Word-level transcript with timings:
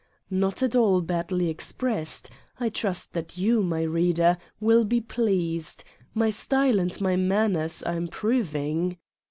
(Not 0.31 0.63
at 0.63 0.75
all 0.75 1.01
badly 1.01 1.47
expressed? 1.47 2.31
I 2.59 2.69
trust 2.69 3.13
that 3.13 3.37
you, 3.37 3.61
my 3.61 3.83
reader, 3.83 4.39
will 4.59 4.83
be 4.83 4.99
pleased:, 4.99 5.83
my 6.15 6.31
style 6.31 6.79
and 6.79 6.99
my 6.99 7.15
manners 7.15 7.83
are 7.83 7.97
improving!) 7.97 8.97